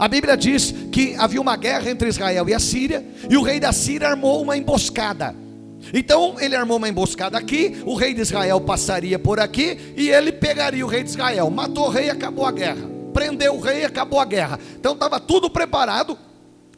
[0.00, 3.60] A Bíblia diz que havia uma guerra entre Israel e a Síria, e o rei
[3.60, 5.36] da Síria armou uma emboscada.
[5.92, 10.32] Então ele armou uma emboscada aqui, o rei de Israel passaria por aqui e ele
[10.32, 12.88] pegaria o rei de Israel, matou o rei acabou a guerra.
[13.12, 14.58] Prendeu o rei acabou a guerra.
[14.78, 16.16] Então estava tudo preparado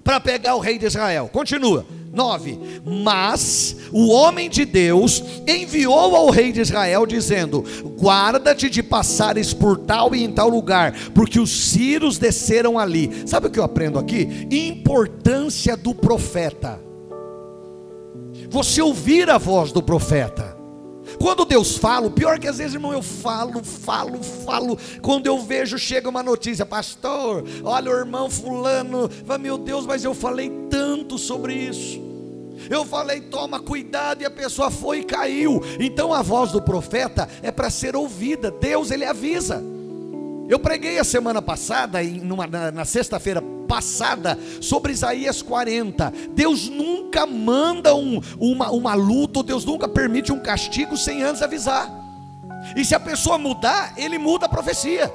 [0.02, 1.30] para pegar o rei de Israel.
[1.32, 1.86] Continua.
[2.12, 7.64] 9: Mas o homem de Deus enviou ao rei de Israel, dizendo:
[7.98, 13.10] Guarda-te de passares por tal e em tal lugar, porque os sírios desceram ali.
[13.26, 14.46] Sabe o que eu aprendo aqui?
[14.50, 16.78] Importância do profeta.
[18.50, 20.41] Você ouvir a voz do profeta.
[21.22, 24.76] Quando Deus fala, o pior é que às vezes, irmão, eu falo, falo, falo.
[25.00, 30.02] Quando eu vejo, chega uma notícia, pastor, olha o irmão fulano, vai, meu Deus, mas
[30.02, 32.02] eu falei tanto sobre isso.
[32.68, 35.62] Eu falei, toma cuidado, e a pessoa foi e caiu.
[35.78, 38.50] Então a voz do profeta é para ser ouvida.
[38.50, 39.62] Deus, ele avisa.
[40.48, 43.40] Eu preguei a semana passada, em, na, na sexta-feira
[43.72, 46.12] passada, sobre Isaías 40.
[46.34, 51.90] Deus nunca manda um, uma, uma luta, Deus nunca permite um castigo sem antes avisar.
[52.76, 55.10] E se a pessoa mudar, ele muda a profecia.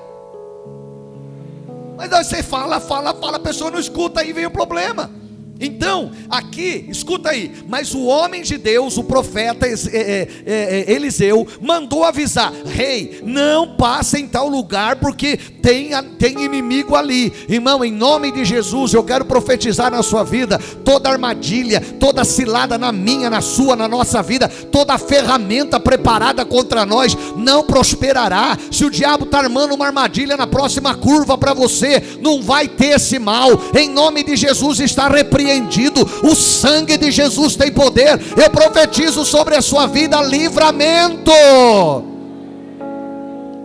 [1.95, 5.11] Mas aí você fala, fala, fala, a pessoa não escuta, aí vem o problema.
[5.59, 11.47] Então, aqui, escuta aí, mas o homem de Deus, o profeta é, é, é, Eliseu,
[11.59, 15.89] mandou avisar: rei, não passe em tal lugar, porque tem,
[16.19, 17.33] tem inimigo ali.
[17.49, 22.77] Irmão, em nome de Jesus, eu quero profetizar na sua vida toda armadilha, toda cilada
[22.77, 28.55] na minha, na sua, na nossa vida, toda ferramenta preparada contra nós não prosperará.
[28.71, 32.95] Se o diabo está armando uma armadilha na próxima curva para você, não vai ter
[32.95, 33.49] esse mal.
[33.75, 36.07] Em nome de Jesus, está repreendido repreendido.
[36.23, 38.19] O sangue de Jesus tem poder.
[38.35, 41.31] Eu profetizo sobre a sua vida livramento.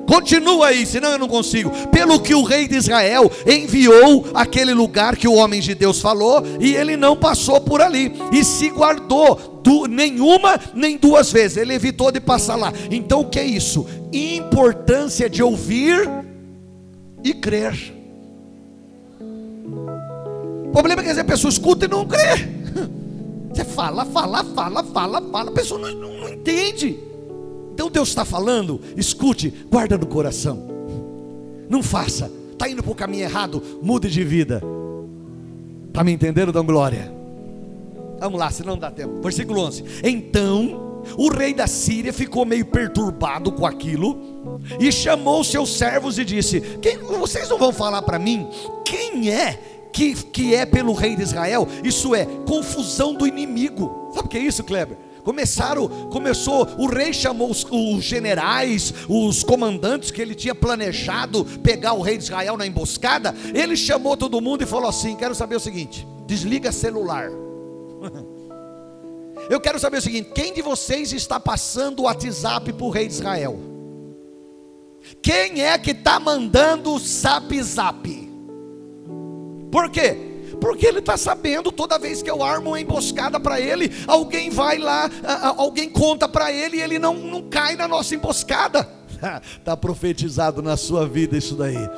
[0.06, 1.70] Continua aí, senão eu não consigo.
[1.88, 6.42] Pelo que o rei de Israel enviou aquele lugar que o homem de Deus falou,
[6.60, 11.72] e ele não passou por ali, e se guardou du, nenhuma nem duas vezes, ele
[11.72, 12.72] evitou de passar lá.
[12.90, 13.86] Então o que é isso?
[14.12, 16.10] Importância de ouvir
[17.24, 18.01] e crer.
[20.72, 22.48] O problema é que a pessoa escuta e não crê.
[23.52, 26.98] Você fala, fala, fala, fala, fala, a pessoa não, não, não entende.
[27.74, 30.66] Então Deus está falando, escute, guarda no coração.
[31.68, 34.62] Não faça, está indo para o caminho errado, mude de vida.
[35.88, 37.12] Está me entendendo, dão glória?
[38.18, 39.20] Vamos lá, senão não dá tempo.
[39.20, 45.76] Versículo 11: Então o rei da Síria ficou meio perturbado com aquilo e chamou seus
[45.76, 48.48] servos e disse: quem, Vocês não vão falar para mim
[48.84, 54.10] quem é que, que é pelo rei de Israel, isso é confusão do inimigo.
[54.14, 54.96] Sabe o que é isso, Kleber?
[55.22, 61.92] Começaram, começou, o rei chamou os, os, generais, os comandantes que ele tinha planejado pegar
[61.92, 63.32] o rei de Israel na emboscada.
[63.54, 67.30] Ele chamou todo mundo e falou assim: Quero saber o seguinte, desliga celular.
[69.48, 73.06] Eu quero saber o seguinte: quem de vocês está passando o WhatsApp para o rei
[73.06, 73.60] de Israel?
[75.20, 78.21] Quem é que está mandando o zap zap?
[79.72, 80.18] Por quê?
[80.60, 84.78] Porque ele está sabendo, toda vez que eu armo uma emboscada para ele, alguém vai
[84.78, 85.10] lá,
[85.56, 88.86] alguém conta para ele e ele não, não cai na nossa emboscada.
[89.58, 91.88] Está profetizado na sua vida isso daí.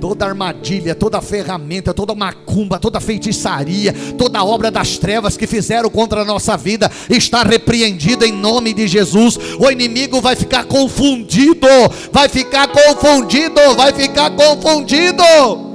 [0.00, 6.22] Toda armadilha, toda ferramenta, toda macumba, toda feitiçaria, toda obra das trevas que fizeram contra
[6.22, 9.38] a nossa vida está repreendida em nome de Jesus.
[9.58, 11.66] O inimigo vai ficar confundido,
[12.12, 15.67] vai ficar confundido, vai ficar confundido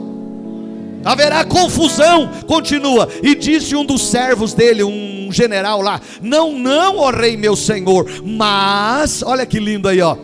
[1.04, 2.30] haverá confusão.
[2.48, 7.56] Continua, e disse um dos servos dele, um general lá: Não, não, ó rei meu
[7.56, 10.16] senhor, mas, olha que lindo aí, ó.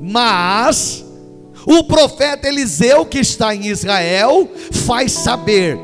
[0.00, 1.04] Mas
[1.66, 4.48] o profeta Eliseu, que está em Israel,
[4.86, 5.78] faz saber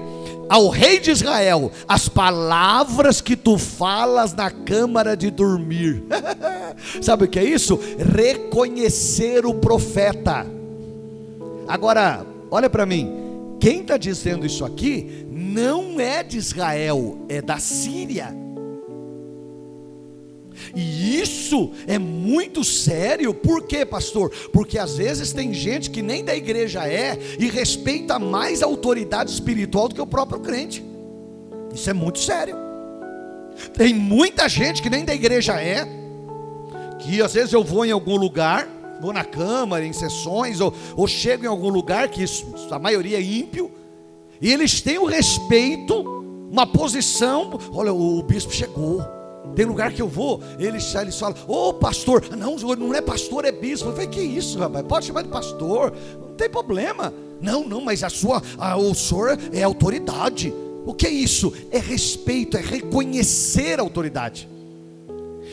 [0.49, 6.05] ao rei de Israel as palavras que tu falas na câmara de dormir.
[7.01, 7.79] Sabe o que é isso?
[8.15, 10.47] Reconhecer o profeta.
[11.67, 13.22] Agora, olha para mim
[13.63, 18.37] quem está dizendo isso aqui não é de Israel, é da Síria.
[20.75, 24.33] E isso é muito sério, por quê, pastor?
[24.53, 29.31] Porque às vezes tem gente que nem da igreja é e respeita mais a autoridade
[29.31, 30.85] espiritual do que o próprio crente.
[31.73, 32.57] Isso é muito sério.
[33.75, 35.87] Tem muita gente que nem da igreja é,
[36.99, 38.69] que às vezes eu vou em algum lugar
[39.03, 43.19] vou na Câmara, em sessões, ou, ou chego em algum lugar que isso, a maioria
[43.19, 43.71] é ímpio,
[44.41, 47.59] e eles têm o respeito, uma posição.
[47.73, 49.05] Olha, o, o bispo chegou.
[49.57, 53.45] Tem lugar que eu vou, eles, eles falam, ô oh, pastor, não, não é pastor,
[53.45, 53.89] é bispo.
[53.89, 54.87] Eu falei, que isso, rapaz?
[54.87, 57.13] Pode chamar de pastor, não tem problema.
[57.41, 60.55] Não, não, mas a sua, a, o senhor é autoridade.
[60.87, 61.53] O que é isso?
[61.71, 64.49] É respeito, é reconhecer a autoridade.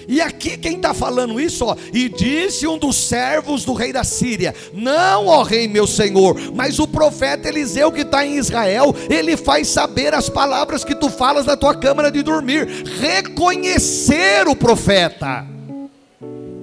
[0.09, 4.03] E aqui quem está falando isso, ó, e disse um dos servos do rei da
[4.03, 9.37] Síria: Não, ó rei meu senhor, mas o profeta Eliseu que está em Israel, ele
[9.37, 12.67] faz saber as palavras que tu falas na tua câmara de dormir,
[12.99, 15.45] reconhecer o profeta.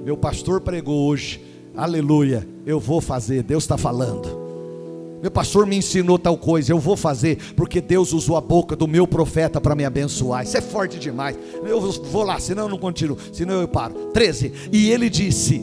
[0.04, 1.40] Meu pastor pregou hoje,
[1.76, 4.45] aleluia, eu vou fazer, Deus está falando.
[5.22, 8.86] Meu pastor me ensinou tal coisa, eu vou fazer, porque Deus usou a boca do
[8.86, 10.44] meu profeta para me abençoar.
[10.44, 11.36] Isso é forte demais.
[11.64, 14.10] Eu vou lá, senão eu não continuo, senão eu paro.
[14.12, 14.52] 13.
[14.70, 15.62] E ele disse: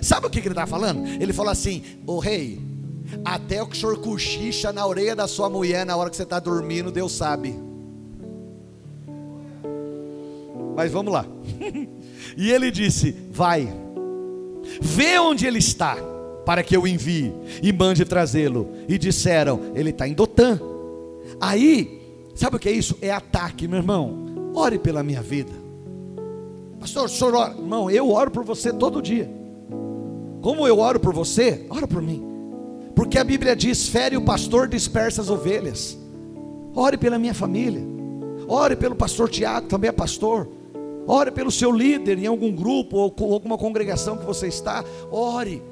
[0.00, 1.06] Sabe o que ele está falando?
[1.06, 2.60] Ele falou assim: Ô rei,
[3.24, 6.22] até o que o senhor cochicha na orelha da sua mulher na hora que você
[6.22, 7.54] está dormindo, Deus sabe.
[10.74, 11.26] Mas vamos lá.
[12.36, 13.70] e ele disse: Vai,
[14.80, 16.11] vê onde ele está
[16.44, 17.32] para que eu envie
[17.62, 18.68] e mande trazê-lo.
[18.88, 20.60] E disseram: Ele está em Dotã.
[21.40, 22.00] Aí,
[22.34, 22.96] sabe o que é isso?
[23.00, 24.52] É ataque, meu irmão.
[24.54, 25.52] Ore pela minha vida.
[26.78, 27.52] Pastor, o senhor ora.
[27.52, 29.30] Irmão, eu oro por você todo dia.
[30.40, 32.22] Como eu oro por você, ora por mim.
[32.94, 35.96] Porque a Bíblia diz: fere o pastor, dispersa as ovelhas.
[36.74, 37.82] Ore pela minha família.
[38.48, 40.48] Ore pelo pastor Tiago, também é pastor.
[41.06, 44.84] Ore pelo seu líder em algum grupo ou alguma congregação que você está.
[45.10, 45.62] Ore.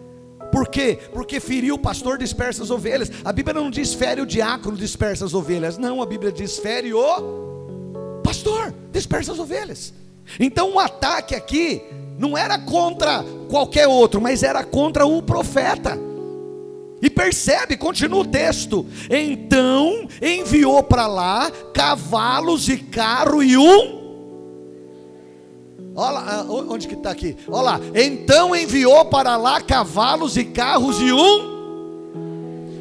[0.51, 0.98] Por quê?
[1.12, 3.11] Porque feriu o pastor dispersa as ovelhas.
[3.24, 5.78] A Bíblia não diz fere o diácono dispersa as ovelhas.
[5.78, 9.92] Não, a Bíblia diz fere o pastor dispersa as ovelhas.
[10.38, 11.82] Então o ataque aqui
[12.18, 15.98] não era contra qualquer outro, mas era contra o profeta.
[17.03, 18.86] E percebe, continua o texto.
[19.09, 23.99] Então enviou para lá cavalos e carro e um.
[25.95, 27.36] Olha lá, onde que está aqui?
[27.49, 27.80] Olha lá.
[27.95, 31.51] Então enviou para lá cavalos e carros e um.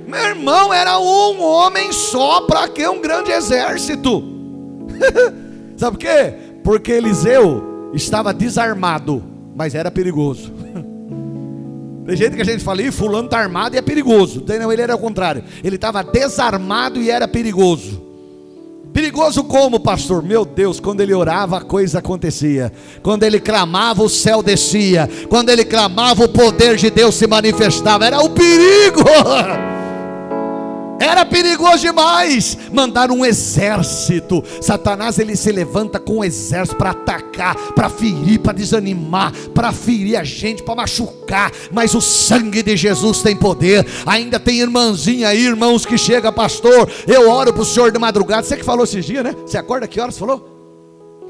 [0.08, 4.24] Meu irmão, era um homem só para que um grande exército.
[5.78, 6.34] Sabe por quê?
[6.64, 9.24] Porque Eliseu estava desarmado,
[9.56, 10.52] mas era perigoso.
[12.06, 14.44] Tem jeito que a gente fala, fulano está armado e é perigoso.
[14.60, 15.44] Não, ele era o contrário.
[15.64, 18.09] Ele estava desarmado e era perigoso.
[18.94, 20.24] Perigoso como, pastor?
[20.24, 22.72] Meu Deus, quando ele orava, a coisa acontecia.
[23.04, 25.10] Quando ele clamava, o céu descia.
[25.30, 28.06] Quando ele clamava, o poder de Deus se manifestava.
[28.06, 29.04] Era o perigo.
[31.00, 32.58] Era perigoso demais.
[32.72, 34.44] Mandar um exército.
[34.62, 40.18] Satanás ele se levanta com um exército para atacar, para ferir, para desanimar, para ferir
[40.18, 41.52] a gente, para machucar.
[41.72, 43.86] Mas o sangue de Jesus tem poder.
[44.06, 46.90] Ainda tem irmãzinha aí, irmãos que chega, pastor.
[47.08, 48.44] Eu oro para o senhor de madrugada.
[48.44, 49.36] Você que falou esses dias, né?
[49.46, 50.59] Você acorda que horas falou?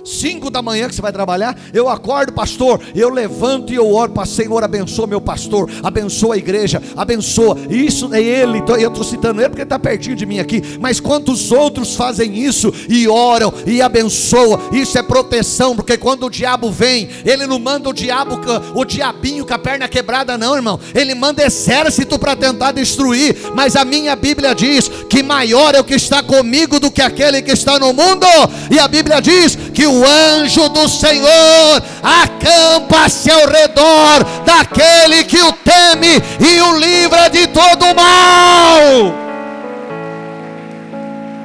[0.03, 4.11] 5 da manhã que você vai trabalhar, eu acordo, pastor, eu levanto e eu oro
[4.11, 7.57] para Senhor, abençoa meu pastor, abençoa a igreja, abençoa.
[7.69, 10.61] Isso é ele, eu estou citando ele porque ele está pertinho de mim aqui.
[10.79, 14.59] Mas quantos outros fazem isso e oram e abençoam?
[14.71, 18.39] Isso é proteção, porque quando o diabo vem, ele não manda o diabo,
[18.73, 20.79] o diabinho com a perna quebrada, não, irmão.
[20.93, 23.35] Ele manda exército para tentar destruir.
[23.55, 27.41] Mas a minha Bíblia diz que maior é o que está comigo do que aquele
[27.41, 28.27] que está no mundo.
[28.69, 35.51] E a Bíblia diz que o anjo do Senhor acampa-se ao redor daquele que o
[35.51, 39.13] teme e o livra de todo mal.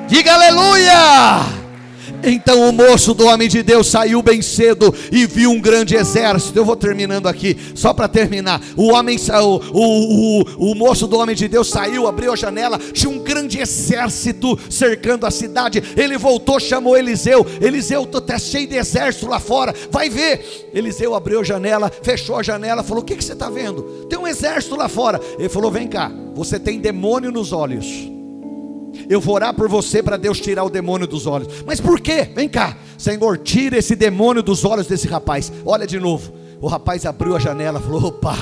[0.06, 1.63] Diga aleluia!
[2.26, 6.58] Então o moço do homem de Deus saiu bem cedo e viu um grande exército.
[6.58, 8.60] Eu vou terminando aqui, só para terminar.
[8.76, 12.78] O homem, o, o, o, o moço do homem de Deus saiu, abriu a janela,
[12.78, 15.82] tinha um grande exército cercando a cidade.
[15.96, 17.46] Ele voltou, chamou Eliseu.
[17.60, 20.70] Eliseu, está cheio de exército lá fora, vai ver.
[20.72, 23.82] Eliseu abriu a janela, fechou a janela, falou: O que, que você está vendo?
[24.08, 25.20] Tem um exército lá fora.
[25.38, 28.13] Ele falou: Vem cá, você tem demônio nos olhos.
[29.08, 31.48] Eu vou orar por você para Deus tirar o demônio dos olhos.
[31.66, 32.28] Mas por quê?
[32.34, 35.52] Vem cá, Senhor, tira esse demônio dos olhos desse rapaz.
[35.64, 36.32] Olha de novo.
[36.60, 38.36] O rapaz abriu a janela, falou: opa.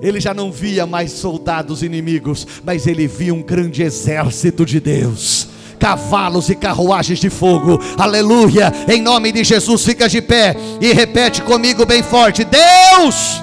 [0.00, 5.48] Ele já não via mais soldados inimigos, mas ele via um grande exército de Deus
[5.78, 7.80] cavalos e carruagens de fogo.
[7.96, 8.72] Aleluia!
[8.88, 13.40] Em nome de Jesus, fica de pé e repete comigo bem forte: Deus,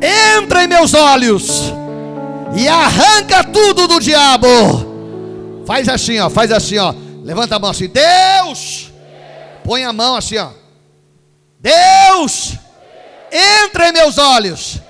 [0.00, 1.72] entra em meus olhos
[2.56, 4.87] e arranca tudo do diabo.
[5.68, 6.94] Faz assim, ó, faz assim, ó.
[7.22, 7.88] Levanta a mão assim.
[7.88, 8.90] Deus!
[9.62, 10.48] Põe a mão assim, ó.
[11.60, 12.54] Deus!
[13.30, 14.80] Entra em meus olhos.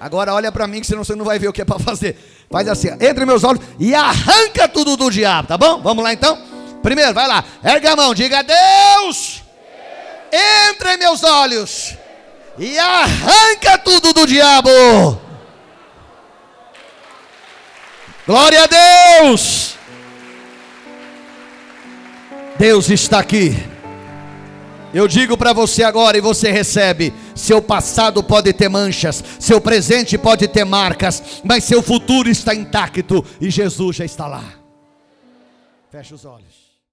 [0.00, 2.18] Agora olha para mim que senão você não vai ver o que é para fazer.
[2.50, 2.94] Faz assim, ó.
[2.94, 5.80] entra em meus olhos e arranca tudo do diabo, tá bom?
[5.80, 6.36] Vamos lá então?
[6.82, 7.44] Primeiro, vai lá.
[7.62, 9.40] Erga a mão, diga Deus!
[10.68, 11.94] Entra em meus olhos
[12.58, 14.68] e arranca tudo do diabo.
[18.26, 19.74] Glória a Deus!
[22.58, 23.52] Deus está aqui.
[24.92, 30.16] Eu digo para você agora e você recebe: seu passado pode ter manchas, seu presente
[30.16, 34.44] pode ter marcas, mas seu futuro está intacto e Jesus já está lá.
[35.90, 36.63] Feche os olhos.